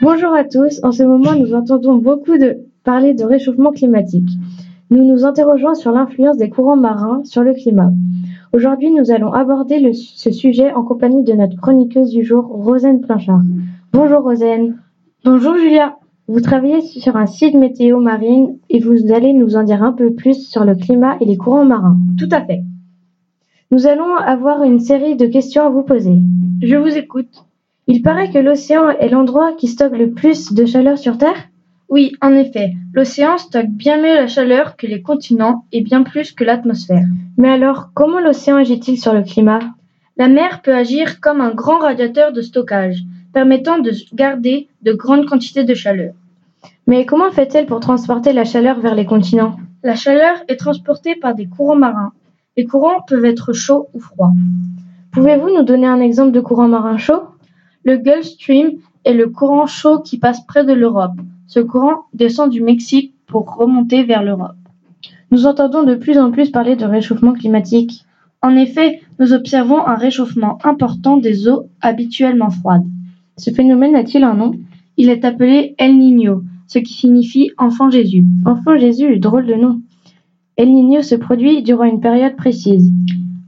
Bonjour 0.00 0.34
à 0.34 0.44
tous. 0.44 0.80
En 0.82 0.92
ce 0.92 1.02
moment, 1.02 1.34
nous 1.38 1.54
entendons 1.54 1.96
beaucoup 1.96 2.36
de 2.36 2.58
parler 2.84 3.14
de 3.14 3.24
réchauffement 3.24 3.70
climatique. 3.70 4.28
Nous 4.90 5.04
nous 5.04 5.24
interrogeons 5.24 5.74
sur 5.74 5.92
l'influence 5.92 6.36
des 6.36 6.50
courants 6.50 6.76
marins 6.76 7.20
sur 7.24 7.42
le 7.42 7.54
climat. 7.54 7.90
Aujourd'hui, 8.52 8.90
nous 8.90 9.10
allons 9.10 9.32
aborder 9.32 9.78
le- 9.80 9.92
ce 9.94 10.30
sujet 10.30 10.72
en 10.74 10.82
compagnie 10.82 11.22
de 11.24 11.32
notre 11.32 11.56
chroniqueuse 11.56 12.10
du 12.10 12.22
jour, 12.24 12.44
Rosane 12.44 13.00
Planchard. 13.00 13.40
Bonjour 13.92 14.20
Rosane. 14.22 14.76
Bonjour 15.24 15.56
Julia. 15.56 15.96
Vous 16.28 16.40
travaillez 16.40 16.80
sur 16.82 17.16
un 17.16 17.26
site 17.26 17.54
météo 17.54 18.00
marine 18.00 18.56
et 18.70 18.80
vous 18.80 19.12
allez 19.12 19.32
nous 19.32 19.56
en 19.56 19.64
dire 19.64 19.82
un 19.82 19.92
peu 19.92 20.12
plus 20.12 20.46
sur 20.48 20.64
le 20.64 20.74
climat 20.74 21.16
et 21.20 21.24
les 21.24 21.36
courants 21.36 21.64
marins. 21.64 21.96
Tout 22.18 22.28
à 22.30 22.40
fait. 22.44 22.62
Nous 23.72 23.86
allons 23.86 24.16
avoir 24.16 24.64
une 24.64 24.80
série 24.80 25.16
de 25.16 25.24
questions 25.24 25.64
à 25.64 25.70
vous 25.70 25.82
poser. 25.82 26.18
Je 26.60 26.76
vous 26.76 26.94
écoute. 26.94 27.46
Il 27.86 28.02
paraît 28.02 28.30
que 28.30 28.38
l'océan 28.38 28.90
est 28.90 29.08
l'endroit 29.08 29.54
qui 29.54 29.66
stocke 29.66 29.96
le 29.96 30.10
plus 30.10 30.52
de 30.52 30.66
chaleur 30.66 30.98
sur 30.98 31.16
Terre 31.16 31.48
Oui, 31.88 32.12
en 32.20 32.34
effet, 32.34 32.74
l'océan 32.92 33.38
stocke 33.38 33.70
bien 33.70 33.96
mieux 33.96 34.14
la 34.14 34.26
chaleur 34.26 34.76
que 34.76 34.86
les 34.86 35.00
continents 35.00 35.64
et 35.72 35.80
bien 35.80 36.02
plus 36.02 36.32
que 36.32 36.44
l'atmosphère. 36.44 37.06
Mais 37.38 37.48
alors, 37.48 37.92
comment 37.94 38.20
l'océan 38.20 38.56
agit-il 38.56 38.98
sur 38.98 39.14
le 39.14 39.22
climat? 39.22 39.60
La 40.18 40.28
mer 40.28 40.60
peut 40.60 40.74
agir 40.74 41.18
comme 41.22 41.40
un 41.40 41.54
grand 41.54 41.78
radiateur 41.78 42.30
de 42.30 42.42
stockage, 42.42 43.04
permettant 43.32 43.78
de 43.78 43.92
garder 44.12 44.68
de 44.82 44.92
grandes 44.92 45.24
quantités 45.24 45.64
de 45.64 45.72
chaleur. 45.72 46.12
Mais 46.86 47.06
comment 47.06 47.30
fait-elle 47.30 47.64
pour 47.64 47.80
transporter 47.80 48.34
la 48.34 48.44
chaleur 48.44 48.80
vers 48.80 48.94
les 48.94 49.06
continents? 49.06 49.56
La 49.82 49.94
chaleur 49.94 50.44
est 50.48 50.56
transportée 50.56 51.16
par 51.16 51.34
des 51.34 51.46
courants 51.46 51.74
marins. 51.74 52.12
Les 52.54 52.64
courants 52.66 53.00
peuvent 53.06 53.24
être 53.24 53.54
chauds 53.54 53.88
ou 53.94 54.00
froids. 54.00 54.32
Pouvez-vous 55.10 55.48
nous 55.56 55.62
donner 55.62 55.86
un 55.86 56.00
exemple 56.00 56.32
de 56.32 56.40
courant 56.40 56.68
marin 56.68 56.98
chaud? 56.98 57.22
Le 57.82 57.96
Gulf 57.96 58.24
Stream 58.24 58.72
est 59.06 59.14
le 59.14 59.30
courant 59.30 59.64
chaud 59.64 60.00
qui 60.00 60.18
passe 60.18 60.44
près 60.44 60.62
de 60.62 60.74
l'Europe. 60.74 61.18
Ce 61.46 61.60
courant 61.60 62.04
descend 62.12 62.50
du 62.50 62.62
Mexique 62.62 63.14
pour 63.26 63.56
remonter 63.56 64.02
vers 64.02 64.22
l'Europe. 64.22 64.56
Nous 65.30 65.46
entendons 65.46 65.82
de 65.82 65.94
plus 65.94 66.18
en 66.18 66.30
plus 66.30 66.50
parler 66.50 66.76
de 66.76 66.84
réchauffement 66.84 67.32
climatique. 67.32 68.04
En 68.42 68.54
effet, 68.54 69.00
nous 69.18 69.32
observons 69.32 69.86
un 69.86 69.94
réchauffement 69.94 70.58
important 70.62 71.16
des 71.16 71.48
eaux 71.48 71.70
habituellement 71.80 72.50
froides. 72.50 72.84
Ce 73.38 73.50
phénomène 73.50 73.96
a-t-il 73.96 74.24
un 74.24 74.34
nom? 74.34 74.52
Il 74.98 75.08
est 75.08 75.24
appelé 75.24 75.74
El 75.78 75.96
Niño, 75.96 76.42
ce 76.66 76.78
qui 76.80 76.92
signifie 76.92 77.50
enfant 77.56 77.88
Jésus. 77.88 78.24
Enfant 78.44 78.76
Jésus, 78.76 79.18
drôle 79.18 79.46
de 79.46 79.54
nom. 79.54 79.80
El 80.56 80.72
Niño 80.72 81.02
se 81.02 81.14
produit 81.14 81.62
durant 81.62 81.84
une 81.84 82.00
période 82.00 82.36
précise. 82.36 82.92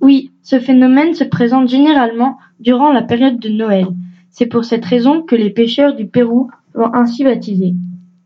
Oui, 0.00 0.30
ce 0.42 0.60
phénomène 0.60 1.14
se 1.14 1.24
présente 1.24 1.68
généralement 1.68 2.38
durant 2.60 2.92
la 2.92 3.02
période 3.02 3.40
de 3.40 3.48
Noël. 3.48 3.86
C'est 4.30 4.46
pour 4.46 4.64
cette 4.64 4.84
raison 4.84 5.22
que 5.22 5.34
les 5.34 5.50
pêcheurs 5.50 5.94
du 5.94 6.06
Pérou 6.06 6.50
l'ont 6.74 6.94
ainsi 6.94 7.24
baptisé. 7.24 7.74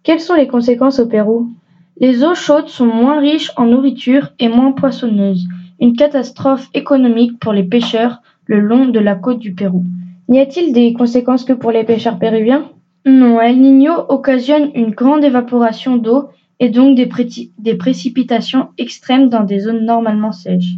Quelles 0.02 0.20
sont 0.20 0.34
les 0.34 0.46
conséquences 0.46 1.00
au 1.00 1.06
Pérou? 1.06 1.50
Les 1.98 2.22
eaux 2.22 2.34
chaudes 2.34 2.68
sont 2.68 2.86
moins 2.86 3.18
riches 3.18 3.50
en 3.56 3.64
nourriture 3.64 4.32
et 4.38 4.48
moins 4.48 4.72
poissonneuses. 4.72 5.46
Une 5.80 5.96
catastrophe 5.96 6.68
économique 6.74 7.38
pour 7.40 7.54
les 7.54 7.64
pêcheurs 7.64 8.20
le 8.44 8.60
long 8.60 8.86
de 8.86 9.00
la 9.00 9.14
côte 9.14 9.38
du 9.38 9.54
Pérou. 9.54 9.84
N'y 10.28 10.40
a-t-il 10.40 10.72
des 10.72 10.92
conséquences 10.92 11.44
que 11.44 11.54
pour 11.54 11.72
les 11.72 11.84
pêcheurs 11.84 12.18
péruviens? 12.18 12.68
Non, 13.06 13.40
El 13.40 13.60
Niño 13.60 13.92
occasionne 14.08 14.70
une 14.74 14.90
grande 14.90 15.24
évaporation 15.24 15.96
d'eau 15.96 16.24
et 16.58 16.70
donc 16.70 16.96
des, 16.96 17.06
pré- 17.06 17.50
des 17.58 17.74
précipitations 17.74 18.68
extrêmes 18.78 19.28
dans 19.28 19.44
des 19.44 19.60
zones 19.60 19.84
normalement 19.84 20.32
sèches. 20.32 20.76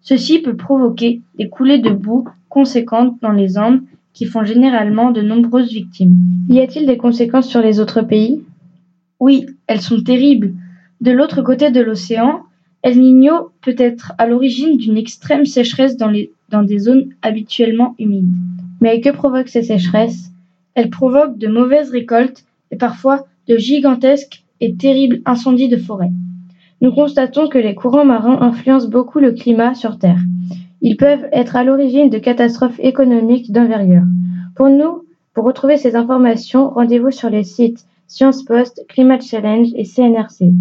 Ceci 0.00 0.40
peut 0.40 0.56
provoquer 0.56 1.20
des 1.38 1.48
coulées 1.48 1.78
de 1.78 1.90
boue 1.90 2.26
conséquentes 2.48 3.16
dans 3.22 3.30
les 3.30 3.56
Andes 3.56 3.82
qui 4.12 4.26
font 4.26 4.44
généralement 4.44 5.10
de 5.10 5.22
nombreuses 5.22 5.72
victimes. 5.72 6.14
Y 6.48 6.60
a-t-il 6.60 6.86
des 6.86 6.96
conséquences 6.96 7.48
sur 7.48 7.60
les 7.60 7.80
autres 7.80 8.02
pays? 8.02 8.42
Oui, 9.20 9.46
elles 9.68 9.80
sont 9.80 10.02
terribles. 10.02 10.52
De 11.00 11.12
l'autre 11.12 11.40
côté 11.42 11.70
de 11.70 11.80
l'océan, 11.80 12.40
El 12.82 13.00
Niño 13.00 13.52
peut 13.60 13.76
être 13.78 14.12
à 14.18 14.26
l'origine 14.26 14.76
d'une 14.76 14.96
extrême 14.96 15.46
sécheresse 15.46 15.96
dans, 15.96 16.10
les, 16.10 16.32
dans 16.48 16.64
des 16.64 16.78
zones 16.80 17.10
habituellement 17.22 17.94
humides. 17.98 18.34
Mais 18.80 19.00
que 19.00 19.10
provoquent 19.10 19.48
ces 19.48 19.62
sécheresses? 19.62 20.32
Elles 20.74 20.90
provoquent 20.90 21.38
de 21.38 21.46
mauvaises 21.46 21.90
récoltes 21.90 22.44
et 22.72 22.76
parfois 22.76 23.26
de 23.48 23.56
gigantesques 23.56 24.41
et 24.62 24.76
terribles 24.76 25.20
incendies 25.26 25.68
de 25.68 25.76
forêt. 25.76 26.12
Nous 26.80 26.92
constatons 26.92 27.48
que 27.48 27.58
les 27.58 27.74
courants 27.74 28.04
marins 28.04 28.38
influencent 28.40 28.88
beaucoup 28.88 29.18
le 29.18 29.32
climat 29.32 29.74
sur 29.74 29.98
Terre. 29.98 30.20
Ils 30.80 30.96
peuvent 30.96 31.26
être 31.32 31.56
à 31.56 31.64
l'origine 31.64 32.08
de 32.08 32.18
catastrophes 32.18 32.80
économiques 32.80 33.52
d'envergure. 33.52 34.04
Pour 34.56 34.68
nous, 34.68 35.04
pour 35.34 35.44
retrouver 35.44 35.76
ces 35.76 35.96
informations, 35.96 36.70
rendez-vous 36.70 37.10
sur 37.10 37.28
les 37.28 37.44
sites 37.44 37.86
Science 38.06 38.44
Post, 38.44 38.84
Climate 38.88 39.22
Challenge 39.22 39.68
et 39.74 39.84
CNRC. 39.84 40.52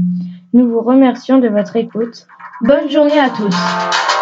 Nous 0.53 0.67
vous 0.69 0.81
remercions 0.81 1.39
de 1.39 1.47
votre 1.47 1.75
écoute. 1.75 2.27
Bonne 2.61 2.89
journée 2.89 3.19
à 3.19 3.29
tous. 3.29 4.20